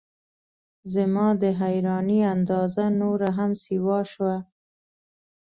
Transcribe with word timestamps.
زما 0.93 1.27
د 1.41 1.43
حیرانۍ 1.61 2.19
اندازه 2.35 2.85
نوره 3.01 3.29
هم 3.37 3.51
سیوا 3.63 3.99
شوه. 4.11 4.35